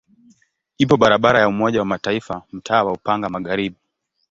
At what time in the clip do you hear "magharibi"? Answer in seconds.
3.29-3.75